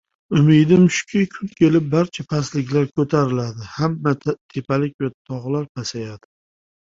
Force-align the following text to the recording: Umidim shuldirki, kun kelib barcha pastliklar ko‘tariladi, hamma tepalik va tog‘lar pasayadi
Umidim 0.37 0.85
shuldirki, 0.99 1.33
kun 1.33 1.51
kelib 1.59 1.91
barcha 1.91 2.25
pastliklar 2.31 2.89
ko‘tariladi, 3.01 3.67
hamma 3.75 4.13
tepalik 4.25 4.95
va 5.05 5.11
tog‘lar 5.31 5.69
pasayadi 5.81 6.31